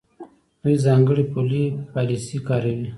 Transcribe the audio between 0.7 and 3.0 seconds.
ځانګړې پولي پالیسۍ کاروي.